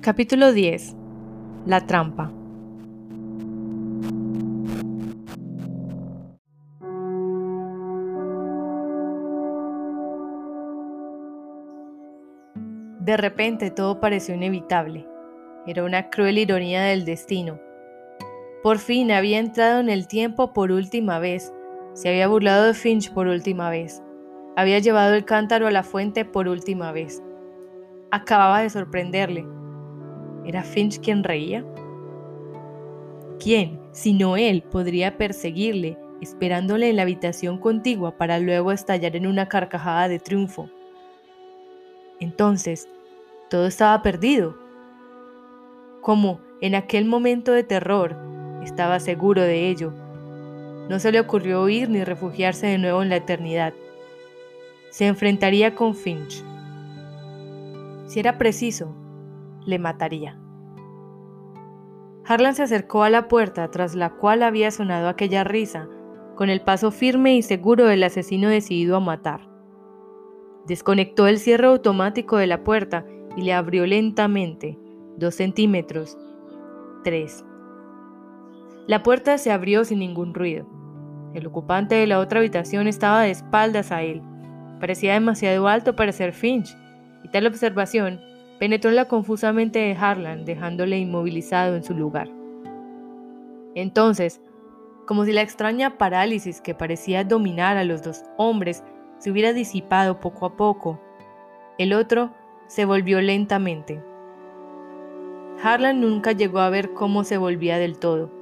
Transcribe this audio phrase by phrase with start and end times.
[0.00, 0.96] Capítulo 10.
[1.64, 2.32] La trampa.
[12.98, 15.06] De repente todo pareció inevitable.
[15.66, 17.60] Era una cruel ironía del destino.
[18.62, 21.52] Por fin había entrado en el tiempo por última vez.
[21.94, 24.02] Se había burlado de Finch por última vez.
[24.56, 27.22] Había llevado el cántaro a la fuente por última vez.
[28.10, 29.46] Acababa de sorprenderle
[30.44, 31.64] ¿Era Finch quien reía?
[33.38, 39.48] ¿Quién, sino él, podría perseguirle, esperándole en la habitación contigua para luego estallar en una
[39.48, 40.68] carcajada de triunfo?
[42.18, 42.88] Entonces,
[43.50, 44.56] todo estaba perdido.
[46.00, 48.16] Como en aquel momento de terror,
[48.64, 49.92] estaba seguro de ello.
[50.88, 53.74] No se le ocurrió huir ni refugiarse de nuevo en la eternidad.
[54.92, 56.44] Se enfrentaría con Finch.
[58.04, 58.94] Si era preciso,
[59.64, 60.38] le mataría.
[62.26, 65.88] Harlan se acercó a la puerta tras la cual había sonado aquella risa,
[66.34, 69.48] con el paso firme y seguro del asesino decidido a matar.
[70.66, 74.78] Desconectó el cierre automático de la puerta y le abrió lentamente,
[75.16, 76.18] dos centímetros,
[77.02, 77.46] tres.
[78.86, 80.66] La puerta se abrió sin ningún ruido.
[81.32, 84.22] El ocupante de la otra habitación estaba de espaldas a él.
[84.82, 86.76] Parecía demasiado alto para ser Finch,
[87.22, 88.20] y tal observación
[88.58, 92.28] penetró en la confusa mente de Harlan, dejándole inmovilizado en su lugar.
[93.76, 94.40] Entonces,
[95.06, 98.82] como si la extraña parálisis que parecía dominar a los dos hombres
[99.18, 101.00] se hubiera disipado poco a poco,
[101.78, 102.34] el otro
[102.66, 104.02] se volvió lentamente.
[105.62, 108.32] Harlan nunca llegó a ver cómo se volvía del todo.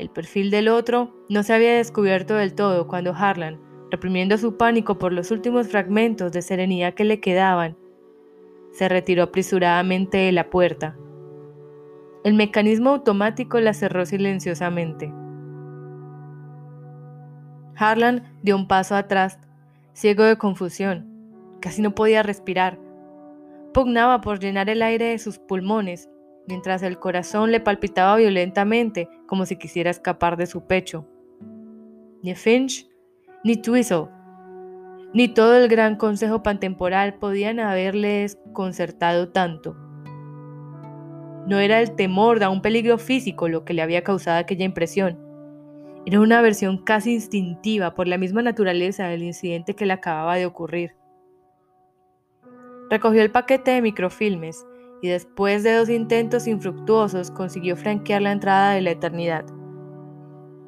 [0.00, 4.98] El perfil del otro no se había descubierto del todo cuando Harlan, reprimiendo su pánico
[4.98, 7.76] por los últimos fragmentos de serenidad que le quedaban,
[8.72, 10.96] se retiró apresuradamente de la puerta.
[12.24, 15.12] El mecanismo automático la cerró silenciosamente.
[17.76, 19.38] Harlan dio un paso atrás,
[19.92, 21.06] ciego de confusión.
[21.60, 22.78] Casi no podía respirar.
[23.72, 26.08] Pugnaba por llenar el aire de sus pulmones,
[26.48, 31.06] mientras el corazón le palpitaba violentamente como si quisiera escapar de su pecho.
[32.22, 32.88] Ni Finch
[33.44, 34.08] ni Twizzle
[35.14, 39.74] ni todo el gran consejo pantemporal podían haberle desconcertado tanto.
[41.46, 45.18] No era el temor de un peligro físico lo que le había causado aquella impresión.
[46.04, 50.46] Era una versión casi instintiva por la misma naturaleza del incidente que le acababa de
[50.46, 50.94] ocurrir.
[52.90, 54.66] Recogió el paquete de microfilmes
[55.00, 59.44] y después de dos intentos infructuosos consiguió franquear la entrada de la eternidad.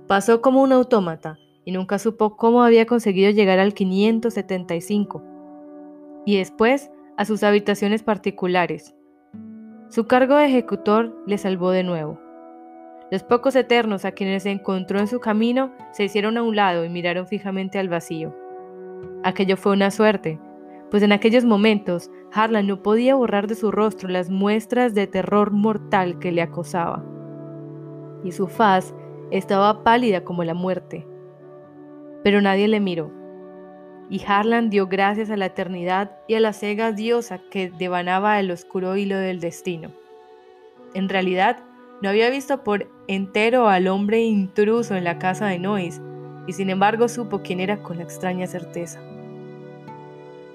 [0.07, 1.39] Pasó como un autómata
[1.71, 5.23] nunca supo cómo había conseguido llegar al 575
[6.25, 8.95] y después a sus habitaciones particulares.
[9.89, 12.19] Su cargo de ejecutor le salvó de nuevo.
[13.11, 16.85] Los pocos eternos a quienes se encontró en su camino se hicieron a un lado
[16.85, 18.35] y miraron fijamente al vacío.
[19.25, 20.39] Aquello fue una suerte,
[20.91, 25.51] pues en aquellos momentos Harlan no podía borrar de su rostro las muestras de terror
[25.51, 27.05] mortal que le acosaba.
[28.23, 28.95] Y su faz
[29.31, 31.10] estaba pálida como la muerte
[32.23, 33.11] pero nadie le miró.
[34.09, 38.51] Y Harlan dio gracias a la eternidad y a la cega diosa que devanaba el
[38.51, 39.91] oscuro hilo del destino.
[40.95, 41.59] En realidad,
[42.03, 46.01] no había visto por entero al hombre intruso en la casa de Nois,
[46.47, 49.01] y sin embargo supo quién era con la extraña certeza.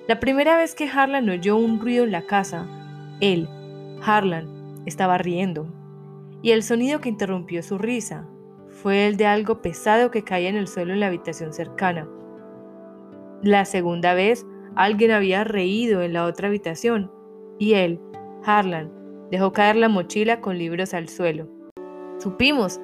[0.08, 2.68] La primera vez que Harlan oyó un ruido en la casa,
[3.22, 3.48] él,
[4.04, 5.68] Harlan, estaba riendo,
[6.42, 8.28] y el sonido que interrumpió su risa
[8.86, 12.08] fue el de algo pesado que caía en el suelo en la habitación cercana.
[13.42, 17.12] La segunda vez, alguien había reído en la otra habitación,
[17.58, 18.00] y él,
[18.44, 18.92] Harlan,
[19.32, 21.50] dejó caer la mochila con libros al suelo.
[22.20, 22.80] Supimos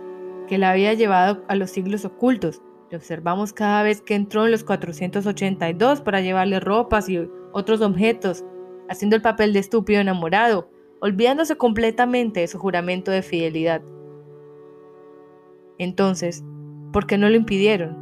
[0.48, 2.64] que la había llevado a los siglos ocultos.
[2.90, 8.44] Le observamos cada vez que entró en los 482 para llevarle ropas y otros objetos,
[8.90, 10.68] haciendo el papel de estúpido enamorado,
[11.00, 13.84] olvidándose completamente de su juramento de fidelidad.
[15.78, 16.44] Entonces,
[16.92, 18.02] ¿por qué no lo impidieron?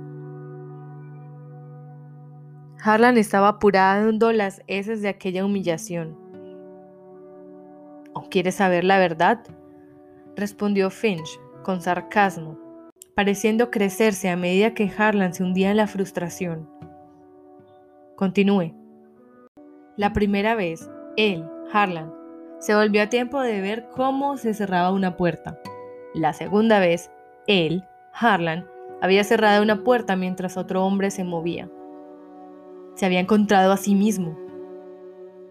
[2.82, 6.18] Harlan estaba apurando las heces de aquella humillación.
[8.14, 9.44] ¿O quieres saber la verdad?
[10.36, 12.58] respondió Finch con sarcasmo,
[13.16, 16.70] pareciendo crecerse a medida que Harlan se hundía en la frustración.
[18.16, 18.74] Continúe.
[19.98, 22.14] La primera vez, él, Harlan,
[22.60, 25.60] se volvió a tiempo de ver cómo se cerraba una puerta.
[26.14, 27.12] La segunda vez,
[27.50, 28.68] él, Harlan,
[29.02, 31.68] había cerrado una puerta mientras otro hombre se movía.
[32.94, 34.38] se había encontrado a sí mismo.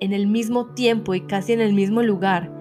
[0.01, 2.53] En el mismo tiempo y casi en el mismo lugar,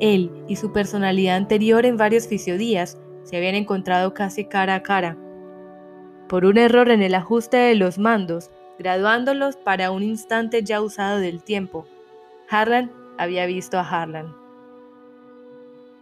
[0.00, 5.16] él y su personalidad anterior en varios fisiodías se habían encontrado casi cara a cara.
[6.28, 11.20] Por un error en el ajuste de los mandos, graduándolos para un instante ya usado
[11.20, 11.86] del tiempo,
[12.50, 14.43] Harlan había visto a Harlan.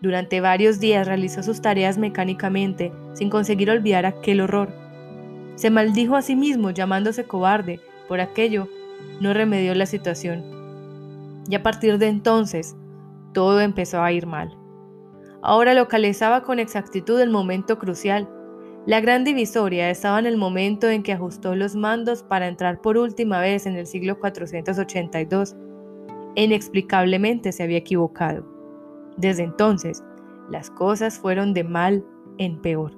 [0.03, 4.75] Durante varios días realizó sus tareas mecánicamente, sin conseguir olvidar aquel horror.
[5.55, 7.79] Se maldijo a sí mismo llamándose cobarde,
[8.09, 8.67] por aquello
[9.21, 10.43] no remedió la situación.
[11.49, 12.75] Y a partir de entonces,
[13.33, 14.53] todo empezó a ir mal.
[15.41, 18.29] Ahora localizaba con exactitud el momento crucial.
[18.87, 22.99] La gran divisoria estaba en el momento en que ajustó los mandos para entrar por
[22.99, 25.55] última vez en el siglo 482.
[26.35, 28.52] Inexplicablemente se había equivocado.
[29.17, 30.03] Desde entonces,
[30.51, 32.05] las cosas fueron de mal
[32.39, 32.93] en peor.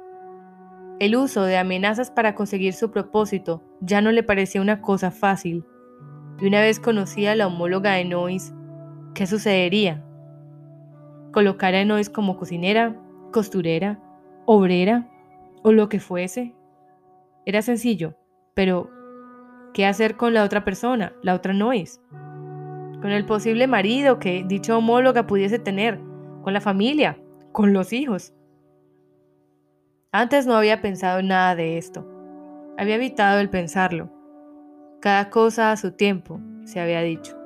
[0.99, 5.65] El uso de amenazas para conseguir su propósito ya no le parecía una cosa fácil.
[6.39, 8.53] Y una vez conocida la homóloga de Noise,
[9.13, 10.03] ¿qué sucedería?
[11.31, 12.95] ¿Colocar a Noise como cocinera,
[13.31, 13.99] costurera,
[14.45, 15.09] obrera
[15.63, 16.53] o lo que fuese.
[17.45, 18.15] Era sencillo,
[18.53, 18.89] pero
[19.73, 21.13] ¿qué hacer con la otra persona?
[21.23, 22.01] La otra no es.
[23.01, 25.99] Con el posible marido que dicha homóloga pudiese tener,
[26.43, 27.17] con la familia,
[27.51, 28.33] con los hijos.
[30.11, 32.07] Antes no había pensado en nada de esto.
[32.77, 34.09] Había evitado el pensarlo.
[35.01, 37.37] Cada cosa a su tiempo, se había dicho.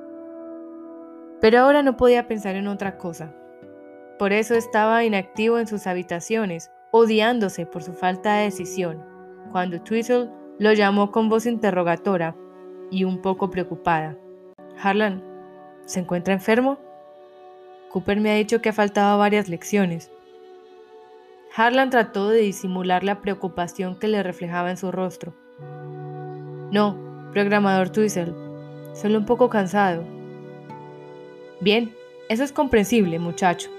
[1.40, 3.34] Pero ahora no podía pensar en otra cosa.
[4.18, 9.04] Por eso estaba inactivo en sus habitaciones, odiándose por su falta de decisión,
[9.52, 12.34] cuando Twizzle lo llamó con voz interrogatora
[12.90, 14.16] y un poco preocupada.
[14.80, 15.22] Harlan,
[15.84, 16.78] ¿se encuentra enfermo?
[17.90, 20.10] Cooper me ha dicho que ha faltado varias lecciones.
[21.54, 25.34] Harlan trató de disimular la preocupación que le reflejaba en su rostro.
[26.70, 28.34] No, programador Twizzle,
[28.94, 30.04] solo un poco cansado.
[31.60, 31.94] Bien,
[32.28, 33.70] eso es comprensible, muchacho.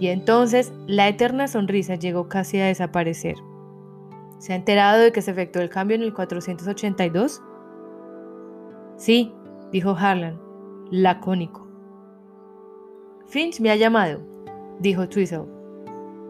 [0.00, 3.36] Y entonces la eterna sonrisa llegó casi a desaparecer.
[4.38, 7.42] ¿Se ha enterado de que se efectuó el cambio en el 482?
[8.96, 9.32] Sí,
[9.72, 10.38] dijo Harlan,
[10.90, 11.66] lacónico.
[13.26, 14.20] Finch me ha llamado,
[14.80, 15.46] dijo Twizzle,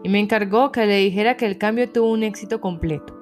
[0.03, 3.19] y me encargó que le dijera que el cambio tuvo un éxito completo.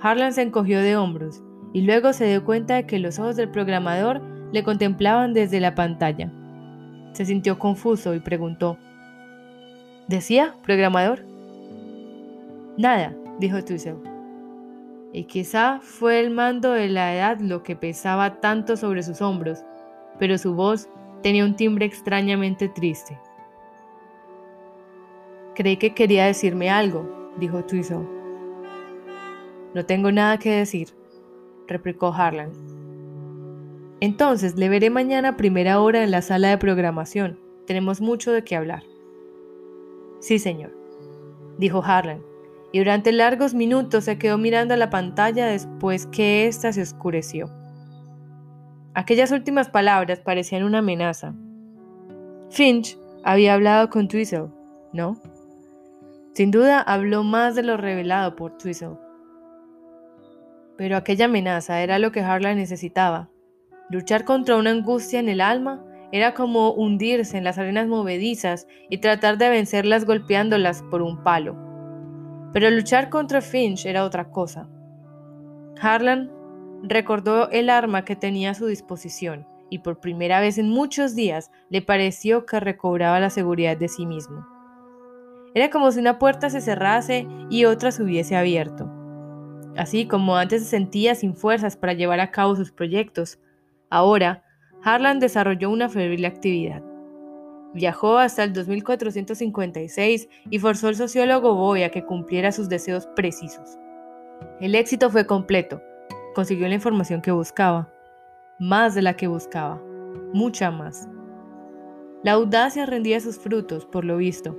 [0.00, 1.42] Harlan se encogió de hombros
[1.72, 5.74] y luego se dio cuenta de que los ojos del programador le contemplaban desde la
[5.74, 6.32] pantalla.
[7.18, 8.78] Se sintió confuso y preguntó,
[10.06, 11.24] ¿Decía, programador?
[12.76, 13.96] Nada, dijo Twizzle.
[15.12, 19.64] Y quizá fue el mando de la edad lo que pesaba tanto sobre sus hombros,
[20.20, 20.88] pero su voz
[21.20, 23.18] tenía un timbre extrañamente triste.
[25.56, 28.06] Creí que quería decirme algo, dijo Twizzle.
[29.74, 30.90] No tengo nada que decir,
[31.66, 32.77] replicó Harlan.
[34.00, 37.38] Entonces le veré mañana a primera hora en la sala de programación.
[37.66, 38.84] Tenemos mucho de qué hablar.
[40.20, 40.76] Sí, señor,
[41.58, 42.22] dijo Harlan,
[42.72, 47.50] y durante largos minutos se quedó mirando a la pantalla después que ésta se oscureció.
[48.94, 51.34] Aquellas últimas palabras parecían una amenaza.
[52.50, 54.48] Finch había hablado con Twizzle,
[54.92, 55.20] ¿no?
[56.34, 58.96] Sin duda habló más de lo revelado por Twizzle.
[60.76, 63.28] Pero aquella amenaza era lo que Harlan necesitaba,
[63.90, 68.98] Luchar contra una angustia en el alma era como hundirse en las arenas movedizas y
[68.98, 71.56] tratar de vencerlas golpeándolas por un palo.
[72.52, 74.68] Pero luchar contra Finch era otra cosa.
[75.80, 76.30] Harlan
[76.82, 81.50] recordó el arma que tenía a su disposición y por primera vez en muchos días
[81.68, 84.46] le pareció que recobraba la seguridad de sí mismo.
[85.54, 88.90] Era como si una puerta se cerrase y otra se hubiese abierto.
[89.76, 93.38] Así como antes se sentía sin fuerzas para llevar a cabo sus proyectos,
[93.90, 94.42] ahora
[94.82, 96.82] Harlan desarrolló una febril actividad.
[97.74, 103.78] Viajó hasta el 2456 y forzó al sociólogo Boy a que cumpliera sus deseos precisos.
[104.60, 105.82] El éxito fue completo.
[106.34, 107.92] Consiguió la información que buscaba.
[108.58, 109.80] Más de la que buscaba.
[110.32, 111.08] Mucha más.
[112.24, 114.56] La audacia rendía sus frutos, por lo visto.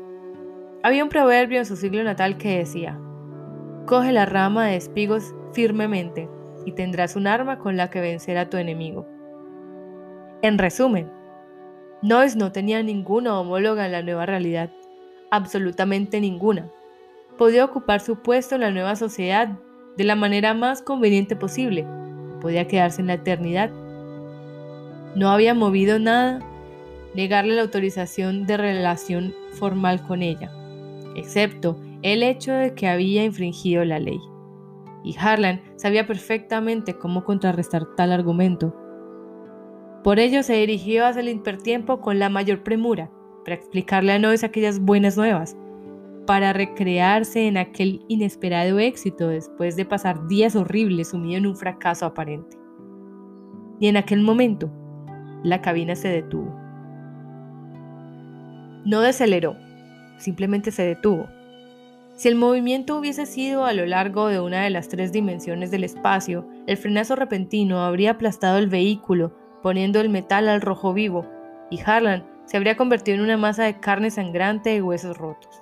[0.84, 3.00] Había un proverbio en su siglo natal que decía,
[3.86, 6.30] Coge la rama de espigos firmemente
[6.66, 9.08] y tendrás un arma con la que vencer a tu enemigo.
[10.42, 11.12] En resumen,
[12.02, 14.70] Noyes no tenía ninguna homóloga en la nueva realidad,
[15.32, 16.70] absolutamente ninguna.
[17.38, 19.50] Podía ocupar su puesto en la nueva sociedad
[19.98, 21.86] de la manera más conveniente posible,
[22.40, 23.70] podía quedarse en la eternidad.
[25.14, 26.40] No había movido nada
[27.16, 30.50] negarle la autorización de relación formal con ella,
[31.18, 34.22] excepto el hecho de que había infringido la ley.
[35.04, 38.74] Y Harlan sabía perfectamente cómo contrarrestar tal argumento.
[40.04, 43.12] Por ello se dirigió hacia el hipertiempo con la mayor premura,
[43.44, 45.58] para explicarle a Noes aquellas buenas nuevas,
[46.26, 52.06] para recrearse en aquel inesperado éxito después de pasar días horribles sumido en un fracaso
[52.06, 52.58] aparente.
[53.80, 54.72] Y en aquel momento,
[55.44, 56.56] la cabina se detuvo.
[58.86, 59.56] No deceleró,
[60.18, 61.28] simplemente se detuvo.
[62.16, 65.84] Si el movimiento hubiese sido a lo largo de una de las tres dimensiones del
[65.84, 71.26] espacio, el frenazo repentino habría aplastado el vehículo, poniendo el metal al rojo vivo,
[71.70, 75.62] y Harlan se habría convertido en una masa de carne sangrante y huesos rotos.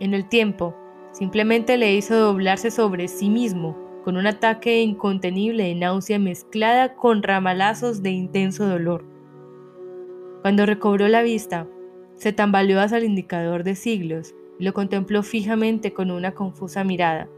[0.00, 0.74] En el tiempo,
[1.12, 7.22] simplemente le hizo doblarse sobre sí mismo, con un ataque incontenible de náusea mezclada con
[7.22, 9.04] ramalazos de intenso dolor.
[10.42, 11.66] Cuando recobró la vista,
[12.14, 17.28] se tambaleó hacia el indicador de siglos y lo contempló fijamente con una confusa mirada,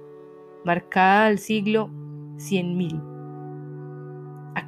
[0.65, 1.91] marcada al siglo
[2.37, 3.01] cien mil.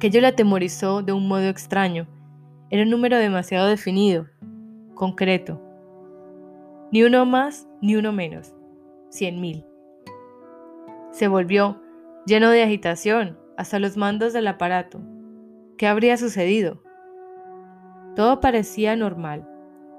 [0.01, 2.07] Aquello le atemorizó de un modo extraño.
[2.71, 4.25] Era un número demasiado definido,
[4.95, 5.61] concreto.
[6.91, 8.51] Ni uno más ni uno menos.
[9.11, 9.63] Cien mil.
[11.11, 11.79] Se volvió,
[12.25, 14.99] lleno de agitación, hasta los mandos del aparato.
[15.77, 16.81] ¿Qué habría sucedido?
[18.15, 19.47] Todo parecía normal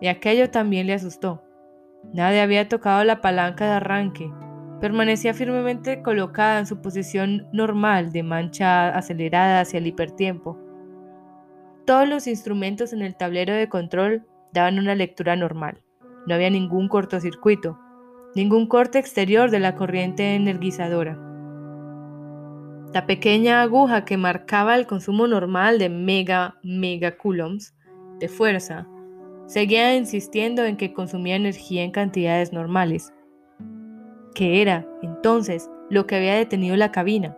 [0.01, 1.45] y aquello también le asustó.
[2.13, 4.33] Nadie había tocado la palanca de arranque.
[4.83, 10.59] Permanecía firmemente colocada en su posición normal de mancha acelerada hacia el hipertiempo.
[11.87, 15.81] Todos los instrumentos en el tablero de control daban una lectura normal.
[16.27, 17.79] No había ningún cortocircuito,
[18.35, 21.17] ningún corte exterior de la corriente energizadora.
[22.93, 27.75] La pequeña aguja que marcaba el consumo normal de mega megacoulombs
[28.19, 28.89] de fuerza
[29.47, 33.13] Seguía insistiendo en que consumía energía en cantidades normales.
[34.35, 37.37] ¿Qué era, entonces, lo que había detenido la cabina?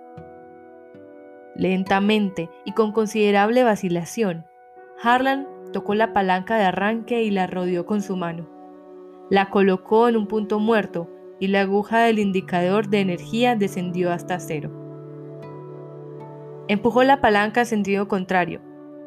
[1.57, 4.45] Lentamente y con considerable vacilación,
[5.03, 8.49] Harlan tocó la palanca de arranque y la rodeó con su mano.
[9.29, 11.11] La colocó en un punto muerto
[11.41, 14.71] y la aguja del indicador de energía descendió hasta cero.
[16.69, 18.61] Empujó la palanca en sentido contrario.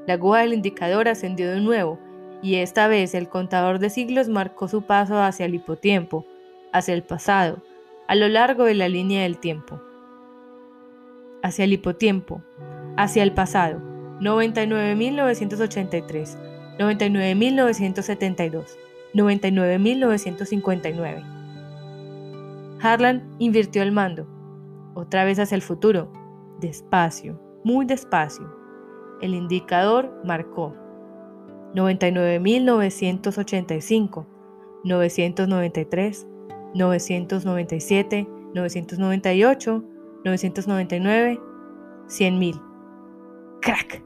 [0.08, 2.00] La aguja del indicador ascendió de nuevo
[2.42, 6.26] y esta vez el contador de siglos marcó su paso hacia el hipotiempo,
[6.74, 7.64] hacia el pasado,
[8.08, 9.82] a lo largo de la línea del tiempo.
[11.44, 12.42] Hacia el hipotiempo,
[12.96, 13.82] hacia el pasado,
[14.22, 16.38] 99.983,
[16.80, 18.78] 99.972,
[19.14, 21.38] 99.959.
[22.80, 24.26] Harlan invirtió el mando,
[24.94, 26.10] otra vez hacia el futuro,
[26.60, 28.56] despacio, muy despacio.
[29.22, 30.76] El indicador marcó
[31.76, 34.26] 99.985,
[34.84, 36.28] 993,
[36.78, 39.84] 997, 998,
[40.24, 41.40] 999,
[42.08, 42.62] 100.000.
[43.62, 44.04] ¡Crack!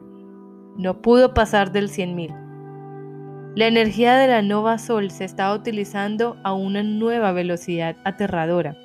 [0.77, 3.53] No pudo pasar del 100.000.
[3.55, 8.77] La energía de la nova Sol se estaba utilizando a una nueva velocidad aterradora,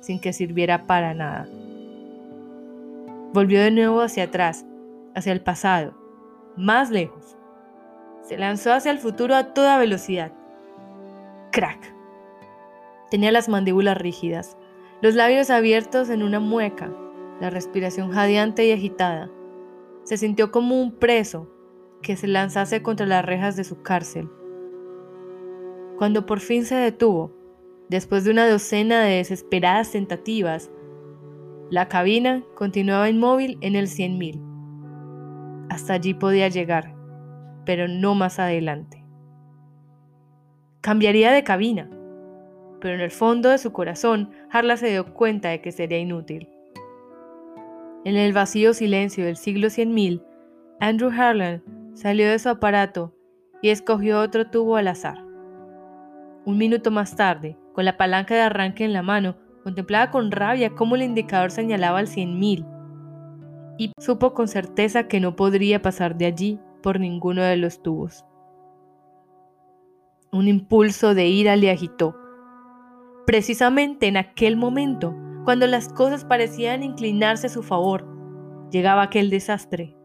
[0.00, 1.48] sin que sirviera para nada.
[3.32, 4.66] Volvió de nuevo hacia atrás,
[5.14, 5.94] hacia el pasado,
[6.56, 7.36] más lejos,
[8.30, 10.30] se lanzó hacia el futuro a toda velocidad.
[11.50, 11.99] ¡Crack!
[13.10, 14.56] Tenía las mandíbulas rígidas,
[15.02, 16.92] los labios abiertos en una mueca,
[17.40, 19.30] la respiración jadeante y agitada.
[20.04, 21.50] Se sintió como un preso
[22.02, 24.28] que se lanzase contra las rejas de su cárcel.
[25.98, 27.32] Cuando por fin se detuvo,
[27.88, 30.70] después de una docena de desesperadas tentativas,
[31.70, 35.68] la cabina continuaba inmóvil en el 100.000.
[35.68, 37.00] Hasta allí podía llegar
[37.64, 39.04] pero no más adelante.
[40.80, 41.88] Cambiaría de cabina.
[42.80, 46.48] Pero en el fondo de su corazón Harlan se dio cuenta de que sería inútil.
[48.04, 50.22] En el vacío silencio del siglo cien mil,
[50.80, 51.62] Andrew Harlan
[51.94, 53.14] salió de su aparato
[53.62, 55.18] y escogió otro tubo al azar.
[56.46, 60.70] Un minuto más tarde, con la palanca de arranque en la mano, contemplaba con rabia
[60.70, 62.64] cómo el indicador señalaba al cien mil
[63.80, 68.26] y supo con certeza que no podría pasar de allí por ninguno de los tubos.
[70.32, 72.14] Un impulso de ira le agitó.
[73.26, 78.06] Precisamente en aquel momento, cuando las cosas parecían inclinarse a su favor,
[78.70, 79.96] llegaba aquel desastre.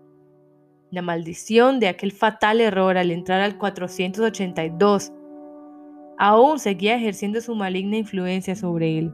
[0.92, 5.12] La maldición de aquel fatal error al entrar al 482
[6.18, 9.14] aún seguía ejerciendo su maligna influencia sobre él.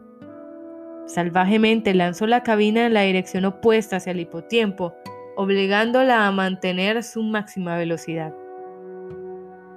[1.07, 4.93] Salvajemente lanzó la cabina en la dirección opuesta hacia el hipotiempo,
[5.35, 8.33] obligándola a mantener su máxima velocidad.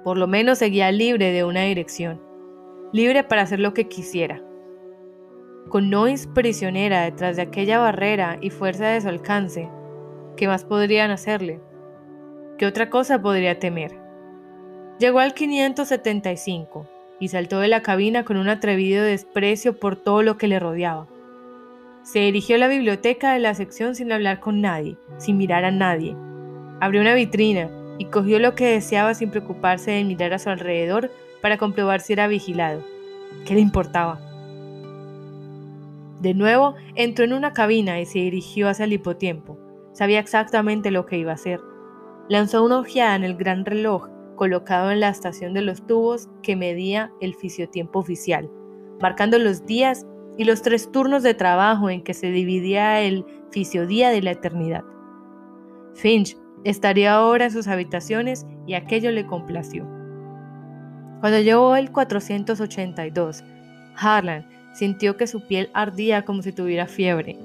[0.03, 2.21] Por lo menos seguía libre de una dirección,
[2.95, 4.41] libre para hacer lo que quisiera.
[5.67, 9.69] Con Nois prisionera detrás de aquella barrera y fuerza de su alcance,
[10.37, 11.59] ¿qué más podrían hacerle?
[12.57, 13.91] ¿Qué otra cosa podría temer?
[14.97, 16.87] Llegó al 575
[17.19, 21.05] y saltó de la cabina con un atrevido desprecio por todo lo que le rodeaba.
[22.03, 25.71] Se dirigió a la biblioteca de la sección sin hablar con nadie, sin mirar a
[25.71, 26.15] nadie.
[26.79, 31.11] Abrió una vitrina y cogió lo que deseaba sin preocuparse de mirar a su alrededor
[31.45, 32.81] para comprobar si era vigilado.
[33.45, 34.19] ¿Qué le importaba?
[36.19, 39.55] De nuevo entró en una cabina y se dirigió hacia el hipotiempo.
[39.93, 41.61] Sabía exactamente lo que iba a hacer.
[42.29, 46.55] Lanzó una ojeada en el gran reloj colocado en la estación de los tubos que
[46.55, 48.49] medía el fisiotiempo oficial,
[48.99, 50.07] marcando los días
[50.39, 54.83] y los tres turnos de trabajo en que se dividía el fisiodía de la eternidad.
[55.93, 59.94] Finch Estaría ahora en sus habitaciones y aquello le complació.
[61.25, 63.43] Cuando llegó el 482,
[63.97, 67.35] Harlan sintió que su piel ardía como si tuviera fiebre.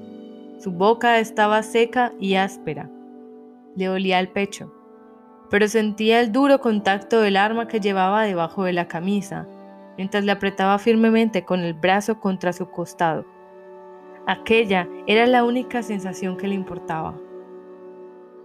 [0.59, 2.91] Su boca estaba seca y áspera.
[3.75, 4.71] Le olía el pecho,
[5.49, 9.47] pero sentía el duro contacto del arma que llevaba debajo de la camisa,
[9.97, 13.25] mientras le apretaba firmemente con el brazo contra su costado.
[14.27, 17.19] Aquella era la única sensación que le importaba.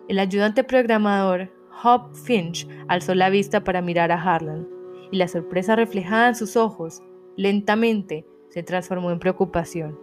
[0.08, 1.52] El ayudante programador,
[1.84, 4.75] Hop Finch, alzó la vista para mirar a Harlan,
[5.10, 7.02] y la sorpresa reflejada en sus ojos,
[7.36, 9.98] lentamente, se transformó en preocupación.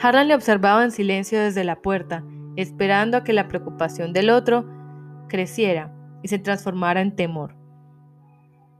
[0.00, 2.24] Harlan le observaba en silencio desde la puerta,
[2.56, 4.64] esperando a que la preocupación del otro
[5.28, 7.54] creciera y se transformara en temor.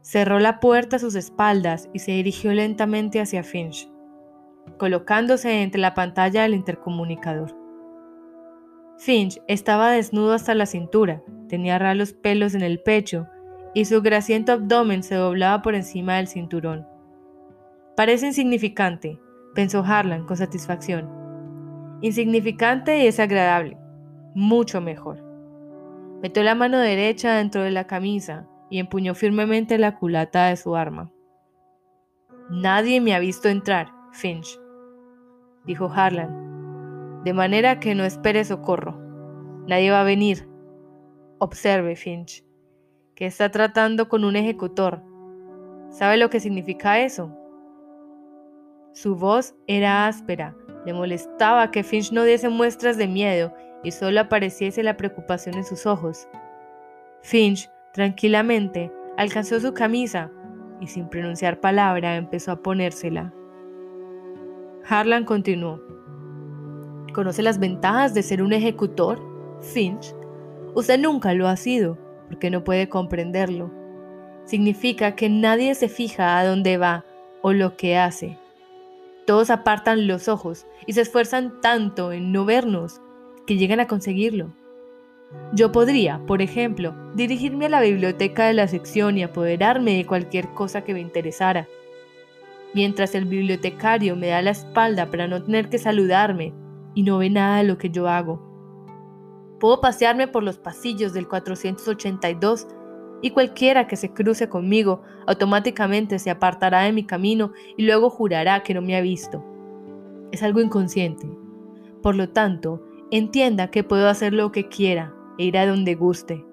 [0.01, 3.89] Cerró la puerta a sus espaldas y se dirigió lentamente hacia Finch,
[4.79, 7.57] colocándose entre la pantalla del intercomunicador.
[8.99, 13.29] Finch estaba desnudo hasta la cintura, tenía ralos pelos en el pecho
[13.75, 16.87] y su grasiento abdomen se doblaba por encima del cinturón.
[17.97, 19.21] Parece insignificante,
[19.55, 21.09] pensó Harlan con satisfacción.
[22.01, 23.77] Insignificante y desagradable.
[24.35, 25.23] Mucho mejor.
[26.23, 30.77] Metió la mano derecha dentro de la camisa y empuñó firmemente la culata de su
[30.77, 31.11] arma.
[32.51, 34.59] Nadie me ha visto entrar, Finch,
[35.65, 38.99] dijo Harlan, de manera que no espere socorro.
[39.67, 40.49] Nadie va a venir.
[41.39, 42.43] Observe, Finch,
[43.19, 45.03] que está tratando con un ejecutor.
[45.91, 47.37] ¿Sabe lo que significa eso?
[48.93, 50.55] Su voz era áspera.
[50.87, 53.53] Le molestaba que Finch no diese muestras de miedo
[53.83, 56.29] y solo apareciese la preocupación en sus ojos.
[57.23, 60.31] Finch, tranquilamente, alcanzó su camisa
[60.81, 63.35] y sin pronunciar palabra empezó a ponérsela.
[64.89, 65.83] Harlan continuó.
[67.13, 69.21] ¿Conoce las ventajas de ser un ejecutor?
[69.61, 70.15] Finch.
[70.77, 71.99] Usted nunca lo ha sido,
[72.29, 73.71] porque no puede comprenderlo.
[74.45, 77.05] Significa que nadie se fija a dónde va
[77.43, 78.39] o lo que hace.
[79.27, 83.01] Todos apartan los ojos y se esfuerzan tanto en no vernos
[83.47, 84.53] que llegan a conseguirlo.
[85.53, 90.49] Yo podría, por ejemplo, dirigirme a la biblioteca de la sección y apoderarme de cualquier
[90.55, 91.69] cosa que me interesara.
[92.73, 96.55] Mientras el bibliotecario me da la espalda para no tener que saludarme
[96.95, 98.48] y no ve nada de lo que yo hago.
[99.61, 102.69] Puedo pasearme por los pasillos del 482
[103.21, 108.63] y cualquiera que se cruce conmigo automáticamente se apartará de mi camino y luego jurará
[108.63, 109.45] que no me ha visto.
[110.31, 111.29] Es algo inconsciente.
[112.03, 116.45] Por lo tanto, entienda que puedo hacer lo que quiera e ir a donde guste.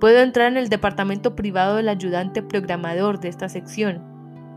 [0.00, 4.02] Puedo entrar en el departamento privado del ayudante programador de esta sección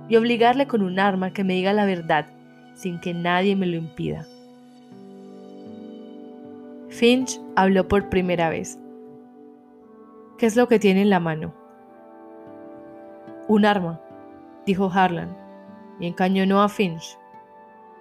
[0.09, 2.27] y obligarle con un arma que me diga la verdad
[2.73, 4.25] sin que nadie me lo impida.
[6.91, 8.77] Finch habló por primera vez.
[10.37, 11.53] ¿Qué es lo que tiene en la mano?
[13.47, 14.01] Un arma,
[14.65, 15.35] dijo Harlan,
[16.01, 17.17] y encañonó a Finch.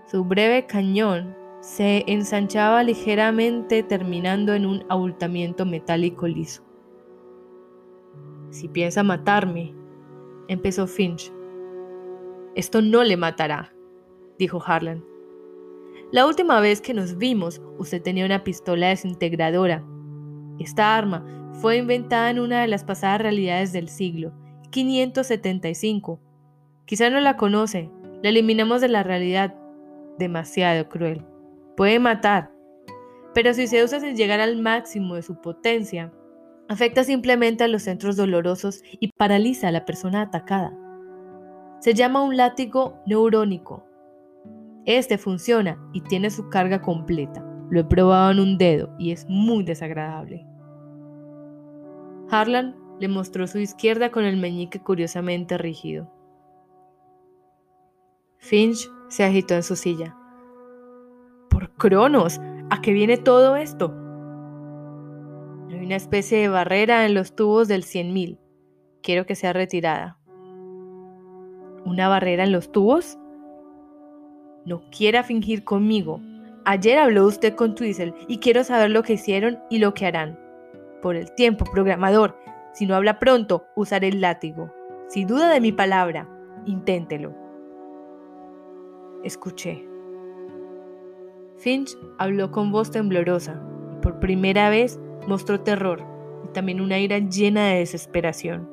[0.07, 6.65] Su breve cañón se ensanchaba ligeramente terminando en un abultamiento metálico liso.
[8.51, 9.73] Si piensa matarme,
[10.49, 11.33] empezó Finch.
[12.57, 13.73] Esto no le matará,
[14.37, 15.10] dijo Harlan.
[16.13, 19.85] La última vez que nos vimos, usted tenía una pistola desintegradora.
[20.59, 21.25] Esta arma
[21.61, 24.33] fue inventada en una de las pasadas realidades del siglo,
[24.71, 26.21] 575.
[26.85, 27.91] Quizá no la conoce,
[28.25, 29.55] la eliminamos de la realidad.
[30.19, 31.25] Demasiado cruel.
[31.77, 32.51] Puede matar,
[33.33, 36.13] pero si se usa sin llegar al máximo de su potencia,
[36.69, 40.77] afecta simplemente a los centros dolorosos y paraliza a la persona atacada.
[41.79, 43.85] Se llama un látigo neurónico
[44.87, 47.45] este funciona y tiene su carga completa.
[47.71, 50.47] Lo he probado en un dedo y es muy desagradable.
[52.31, 56.13] Harlan le mostró su izquierda con el meñique curiosamente rígido.
[58.39, 60.17] Finch se agitó en su silla.
[61.49, 62.41] ¡Por Cronos!
[62.71, 63.93] ¿A qué viene todo esto?
[65.71, 68.39] Hay una especie de barrera en los tubos del 100.000.
[69.03, 70.19] Quiero que sea retirada.
[71.85, 73.19] ¿Una barrera en los tubos?
[74.65, 76.21] No quiera fingir conmigo.
[76.65, 80.39] Ayer habló usted con Twizzle y quiero saber lo que hicieron y lo que harán.
[81.01, 82.37] Por el tiempo, programador.
[82.73, 84.71] Si no habla pronto, usaré el látigo.
[85.09, 86.29] Si duda de mi palabra,
[86.67, 87.35] inténtelo.
[89.25, 89.87] Escuché.
[91.57, 93.61] Finch habló con voz temblorosa
[93.93, 96.03] y por primera vez mostró terror
[96.45, 98.69] y también una ira llena de desesperación.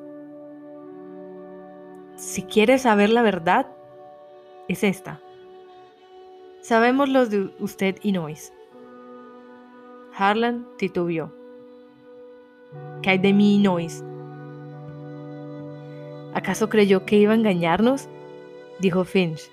[2.16, 3.66] Si quieres saber la verdad,
[4.68, 5.20] es esta.
[6.68, 8.52] Sabemos los de usted y Nois.
[10.14, 11.32] Harlan titubeó.
[13.00, 14.04] ¿Qué hay de mí y Nois?
[16.34, 18.06] ¿Acaso creyó que iba a engañarnos?
[18.80, 19.50] Dijo Finch.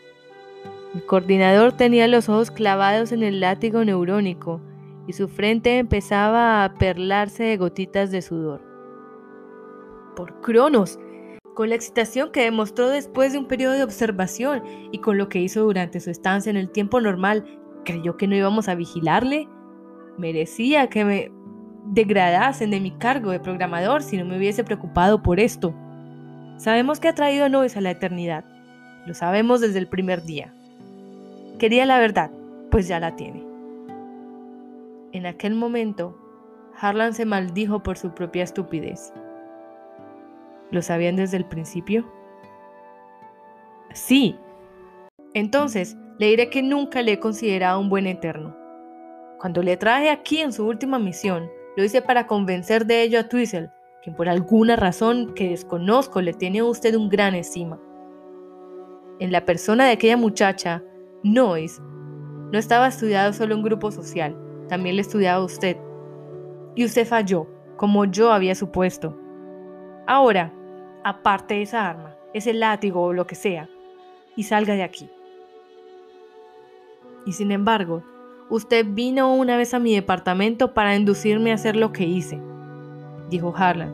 [0.94, 4.60] El coordinador tenía los ojos clavados en el látigo neurónico
[5.08, 8.60] y su frente empezaba a perlarse de gotitas de sudor.
[10.18, 11.00] Por Cronos,
[11.56, 15.40] con la excitación que demostró después de un periodo de observación y con lo que
[15.40, 17.46] hizo durante su estancia en el tiempo normal,
[17.86, 19.48] ¿creyó que no íbamos a vigilarle?
[20.18, 21.32] Merecía que me
[21.88, 25.74] degradasen de mi cargo de programador si no me hubiese preocupado por esto.
[26.58, 28.44] Sabemos que ha traído a a la eternidad.
[29.06, 30.54] Lo sabemos desde el primer día.
[31.58, 32.32] Quería la verdad,
[32.70, 33.46] pues ya la tiene.
[35.14, 36.20] En aquel momento,
[36.78, 39.14] Harlan se maldijo por su propia estupidez.
[40.76, 42.06] ¿Lo sabían desde el principio?
[43.94, 44.38] Sí.
[45.34, 48.54] Entonces, le diré que nunca le he considerado un buen eterno.
[49.40, 53.30] Cuando le traje aquí en su última misión, lo hice para convencer de ello a
[53.30, 53.72] Twizzle,
[54.04, 57.80] quien por alguna razón que desconozco le tiene a usted un gran estima.
[59.22, 60.84] En la persona de aquella muchacha,
[61.24, 61.82] Noise,
[62.52, 65.78] no estaba estudiado solo un grupo social, también le estudiaba a usted.
[66.76, 69.18] Y usted falló, como yo había supuesto.
[70.06, 70.54] Ahora,
[71.06, 73.70] aparte esa arma, ese látigo o lo que sea,
[74.36, 75.08] y salga de aquí.
[77.28, 78.04] Y sin embargo,
[78.50, 82.42] usted vino una vez a mi departamento para inducirme a hacer lo que hice,
[83.30, 83.94] dijo Harlan,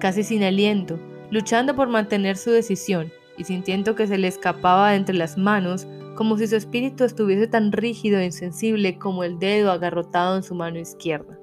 [0.00, 4.96] casi sin aliento, luchando por mantener su decisión y sintiendo que se le escapaba de
[4.96, 9.72] entre las manos como si su espíritu estuviese tan rígido e insensible como el dedo
[9.72, 11.38] agarrotado en su mano izquierda.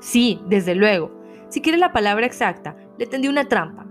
[0.00, 3.84] Sí, desde luego, si quiere la palabra exacta, le tendí una trampa.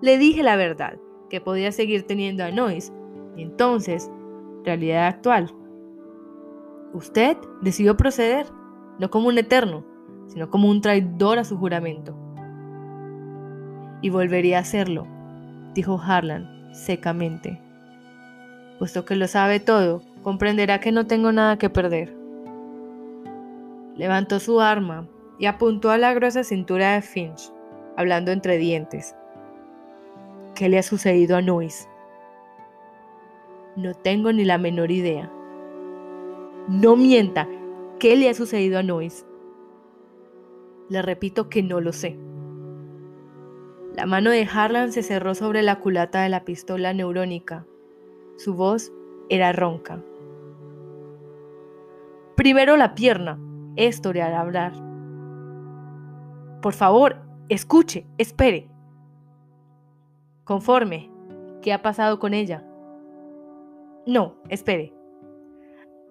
[0.00, 0.98] Le dije la verdad,
[1.30, 2.92] que podía seguir teniendo a Nois,
[3.36, 4.10] y entonces,
[4.64, 5.54] realidad actual.
[6.92, 8.46] Usted decidió proceder,
[8.98, 9.84] no como un eterno,
[10.26, 12.16] sino como un traidor a su juramento.
[14.00, 15.06] Y volvería a hacerlo,
[15.72, 17.62] dijo Harlan secamente.
[18.80, 22.12] Puesto que lo sabe todo, comprenderá que no tengo nada que perder.
[23.94, 25.06] Levantó su arma
[25.38, 27.52] y apuntó a la gruesa cintura de Finch,
[27.96, 29.14] hablando entre dientes.
[30.54, 31.88] ¿Qué le ha sucedido a Nois?
[33.76, 35.30] No tengo ni la menor idea.
[36.68, 37.48] No mienta.
[37.98, 39.26] ¿Qué le ha sucedido a Nois?
[40.88, 42.18] Le repito que no lo sé.
[43.96, 47.66] La mano de Harlan se cerró sobre la culata de la pistola neurónica.
[48.36, 48.92] Su voz
[49.28, 50.02] era ronca.
[52.36, 53.38] Primero la pierna.
[53.76, 54.72] Esto le hará hablar.
[56.60, 57.16] Por favor,
[57.52, 58.68] escuche, espere.
[60.44, 61.10] Conforme.
[61.60, 62.64] ¿Qué ha pasado con ella?
[64.06, 64.92] No, espere.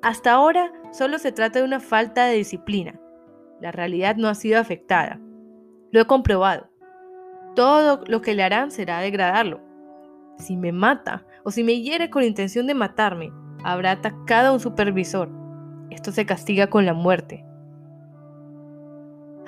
[0.01, 2.99] Hasta ahora solo se trata de una falta de disciplina.
[3.59, 5.19] La realidad no ha sido afectada.
[5.91, 6.69] Lo he comprobado.
[7.55, 9.59] Todo lo que le harán será degradarlo.
[10.37, 13.31] Si me mata o si me hiere con intención de matarme,
[13.63, 15.29] habrá atacado a un supervisor.
[15.89, 17.45] Esto se castiga con la muerte.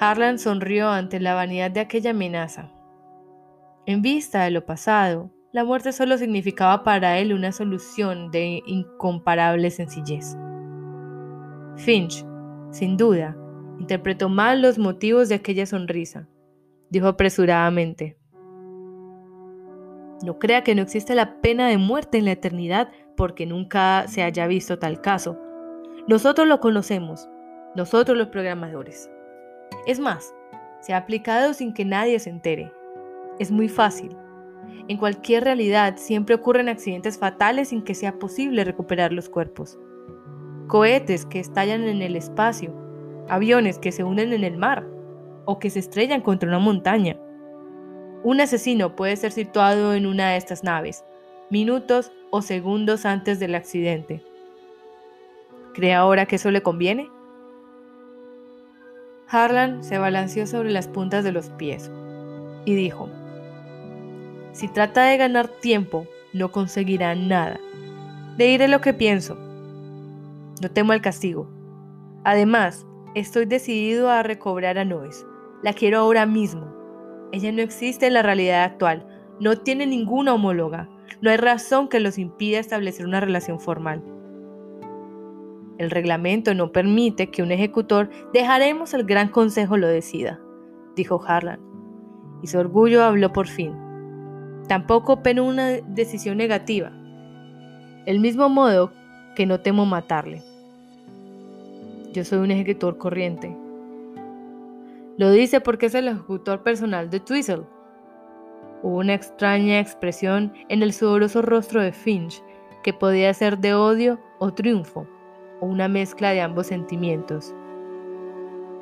[0.03, 2.69] Harlan sonrió ante la vanidad de aquella amenaza.
[3.85, 9.69] En vista de lo pasado, la muerte solo significaba para él una solución de incomparable
[9.71, 10.35] sencillez.
[11.77, 12.25] Finch,
[12.71, 13.37] sin duda,
[13.79, 16.27] interpretó mal los motivos de aquella sonrisa.
[16.89, 18.17] Dijo apresuradamente,
[20.21, 24.21] no crea que no existe la pena de muerte en la eternidad porque nunca se
[24.23, 25.39] haya visto tal caso.
[26.07, 27.29] Nosotros lo conocemos,
[27.75, 29.09] nosotros los programadores.
[29.85, 30.33] Es más,
[30.81, 32.71] se ha aplicado sin que nadie se entere.
[33.39, 34.15] Es muy fácil.
[34.87, 39.79] En cualquier realidad siempre ocurren accidentes fatales sin que sea posible recuperar los cuerpos.
[40.67, 42.73] Cohetes que estallan en el espacio,
[43.29, 44.85] aviones que se hunden en el mar
[45.45, 47.17] o que se estrellan contra una montaña.
[48.23, 51.03] Un asesino puede ser situado en una de estas naves,
[51.49, 54.23] minutos o segundos antes del accidente.
[55.73, 57.09] ¿Cree ahora que eso le conviene?
[59.33, 61.89] Harlan se balanceó sobre las puntas de los pies
[62.65, 63.09] y dijo,
[64.51, 67.59] si trata de ganar tiempo, no conseguirá nada.
[68.37, 69.35] Le diré lo que pienso.
[70.61, 71.49] No temo el castigo.
[72.23, 75.25] Además, estoy decidido a recobrar a Noes.
[75.63, 76.71] La quiero ahora mismo.
[77.31, 79.07] Ella no existe en la realidad actual.
[79.39, 80.87] No tiene ninguna homóloga.
[81.21, 84.03] No hay razón que los impida establecer una relación formal.
[85.77, 90.39] El reglamento no permite que un ejecutor dejaremos el Gran Consejo lo decida,
[90.95, 91.59] dijo Harlan.
[92.41, 93.73] Y su orgullo habló por fin.
[94.67, 96.91] Tampoco peno una decisión negativa.
[98.05, 98.91] El mismo modo
[99.35, 100.41] que no temo matarle.
[102.13, 103.57] Yo soy un ejecutor corriente.
[105.17, 107.63] Lo dice porque es el ejecutor personal de Twizzle.
[108.83, 112.43] Hubo una extraña expresión en el sudoroso rostro de Finch
[112.83, 115.07] que podía ser de odio o triunfo,
[115.63, 117.55] o una mezcla de ambos sentimientos.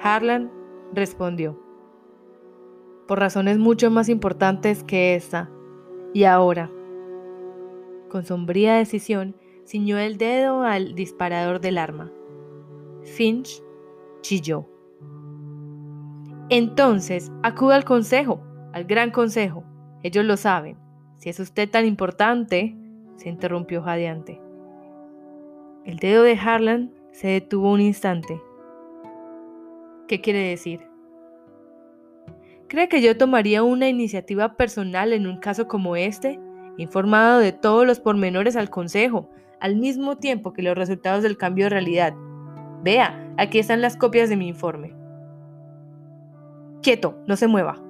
[0.02, 0.52] Harlan
[0.94, 1.62] respondió,
[3.08, 5.52] por razones mucho más importantes que esta,
[6.12, 6.72] y ahora,
[8.10, 9.36] con sombría decisión,
[9.68, 12.12] ciñó el dedo al disparador del arma.
[13.04, 13.64] Finch
[14.22, 14.68] chilló.
[16.50, 18.42] Entonces, acuda al consejo,
[18.74, 19.64] al gran consejo.
[20.02, 20.78] Ellos lo saben.
[21.18, 22.76] Si es usted tan importante,
[23.18, 24.42] se interrumpió jadeante.
[25.84, 28.40] El dedo de Harlan se detuvo un instante.
[30.08, 30.88] ¿Qué quiere decir?
[32.68, 36.40] ¿Cree que yo tomaría una iniciativa personal en un caso como este,
[36.78, 41.66] informado de todos los pormenores al Consejo, al mismo tiempo que los resultados del cambio
[41.66, 42.14] de realidad?
[42.84, 44.94] Vea, aquí están las copias de mi informe.
[46.84, 47.82] Quieto, no se mueva.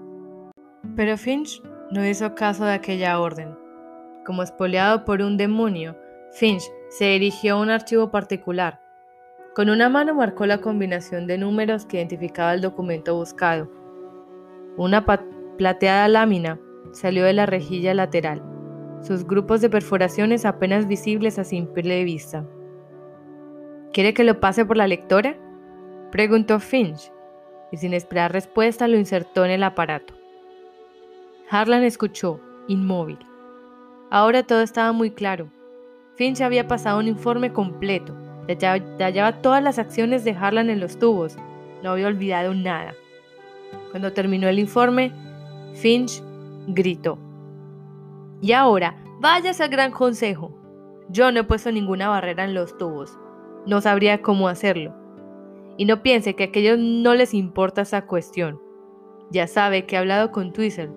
[0.96, 3.54] Pero Finch no hizo caso de aquella orden.
[4.26, 5.98] Como espoleado por un demonio,
[6.32, 8.80] Finch se dirigió a un archivo particular.
[9.56, 13.82] Con una mano marcó la combinación de números que identificaba el documento buscado
[14.78, 15.06] una
[15.58, 16.58] plateada lámina
[16.92, 18.42] salió de la rejilla lateral,
[19.02, 22.46] sus grupos de perforaciones apenas visibles a simple vista.
[23.92, 25.36] ¿Quiere que lo pase por la lectora?
[26.12, 27.12] preguntó Finch,
[27.72, 30.14] y sin esperar respuesta lo insertó en el aparato.
[31.50, 33.20] Harlan escuchó, inmóvil.
[34.10, 35.50] Ahora todo estaba muy claro.
[36.22, 41.36] Finch había pasado un informe completo, detallaba todas las acciones de Harlan en los tubos,
[41.82, 42.94] no había olvidado nada.
[43.90, 45.12] Cuando terminó el informe,
[45.74, 46.22] Finch
[46.68, 47.18] gritó.
[48.40, 50.56] Y ahora, váyase al gran consejo.
[51.10, 53.18] Yo no he puesto ninguna barrera en los tubos.
[53.66, 54.94] No sabría cómo hacerlo.
[55.78, 58.62] Y no piense que a aquellos no les importa esa cuestión.
[59.32, 60.92] Ya sabe que he hablado con Twizzle,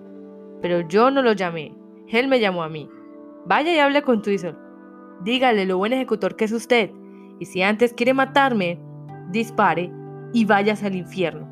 [0.61, 1.75] pero yo no lo llamé.
[2.09, 2.87] Él me llamó a mí.
[3.47, 4.64] Vaya y hable con Twizzle.
[5.23, 6.91] Dígale lo buen ejecutor que es usted.
[7.39, 8.79] Y si antes quiere matarme,
[9.31, 9.91] dispare
[10.33, 11.47] y váyase al infierno.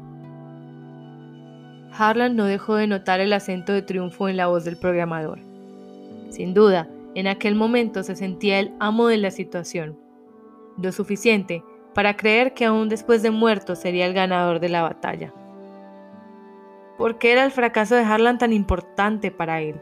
[1.97, 5.39] Harlan no dejó de notar el acento de triunfo en la voz del programador.
[6.29, 9.97] Sin duda, en aquel momento se sentía el amo de la situación,
[10.81, 15.31] lo suficiente para creer que aún después de muerto sería el ganador de la batalla.
[16.97, 19.79] ¿Por qué era el fracaso de Harlan tan importante para él?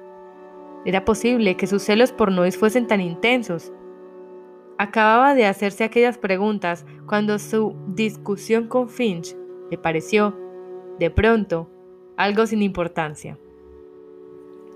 [0.86, 3.72] Era posible que sus celos por Nois fuesen tan intensos.
[4.78, 9.36] Acababa de hacerse aquellas preguntas cuando su discusión con Finch
[9.70, 10.36] le pareció,
[10.98, 11.70] de pronto,
[12.18, 13.38] algo sin importancia.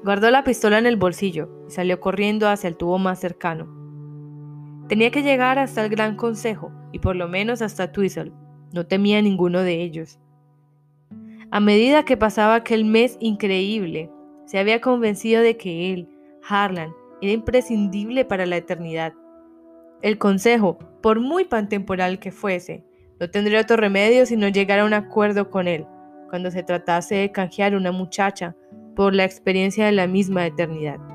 [0.04, 3.68] Guardó la pistola en el bolsillo y salió corriendo hacia el tubo más cercano.
[4.88, 8.32] Tenía que llegar hasta el Gran Consejo y por lo menos hasta Twizzle.
[8.72, 10.20] No temía ninguno de ellos.
[11.50, 14.12] A medida que pasaba aquel mes increíble,
[14.45, 16.10] se había convencido de que él,
[16.47, 19.13] Harlan, era imprescindible para la eternidad.
[20.01, 22.84] El consejo, por muy pantemporal que fuese,
[23.19, 25.86] no tendría otro remedio sino llegar a un acuerdo con él,
[26.29, 28.55] cuando se tratase de canjear una muchacha
[28.95, 31.14] por la experiencia de la misma eternidad.